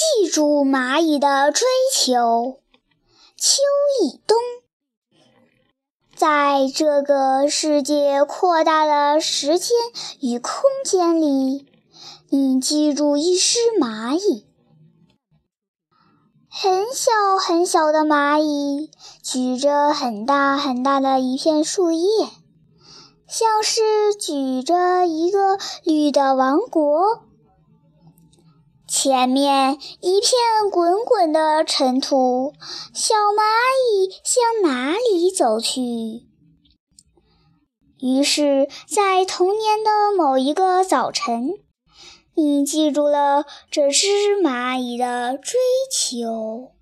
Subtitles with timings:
[0.00, 2.58] 记住蚂蚁的追求。
[3.36, 3.60] 秋
[4.02, 4.38] 以冬，
[6.16, 9.76] 在这个世界扩大的时间
[10.22, 11.66] 与空间里，
[12.30, 14.46] 你记住一只蚂蚁。
[16.48, 18.90] 很小很小的蚂蚁
[19.22, 22.26] 举着很大很大的一片树叶，
[23.28, 27.24] 像是举着一个绿的王国。
[29.02, 32.52] 前面一片滚滚的尘土，
[32.92, 33.40] 小蚂
[33.94, 35.80] 蚁向哪里走去？
[37.98, 41.48] 于是，在童年的某一个早晨。
[42.34, 45.58] 你记住了这只蚂蚁的追
[45.90, 46.72] 求。